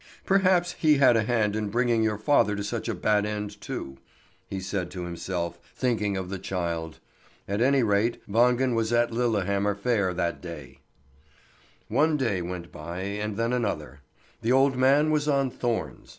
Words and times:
"Perhaps 0.25 0.71
he 0.79 0.97
had 0.97 1.15
a 1.15 1.21
hand 1.21 1.55
in 1.55 1.69
bringing 1.69 2.01
your 2.01 2.17
father 2.17 2.55
to 2.55 2.63
such 2.63 2.89
a 2.89 2.95
bad 2.95 3.23
end 3.23 3.61
too," 3.61 3.99
he 4.47 4.59
said 4.59 4.89
to 4.89 5.03
himself, 5.03 5.59
thinking 5.75 6.17
of 6.17 6.27
the 6.27 6.39
child. 6.39 6.97
At 7.47 7.61
any 7.61 7.83
rate, 7.83 8.19
Wangen 8.27 8.73
was 8.73 8.91
at 8.91 9.11
Lillehammer 9.11 9.75
fair 9.75 10.11
that 10.15 10.41
time. 10.41 10.77
One 11.87 12.17
day 12.17 12.41
went 12.41 12.71
by, 12.71 13.01
and 13.01 13.37
then 13.37 13.53
another. 13.53 13.99
The 14.41 14.51
old 14.51 14.75
man 14.75 15.11
was 15.11 15.27
on 15.27 15.51
thorns. 15.51 16.09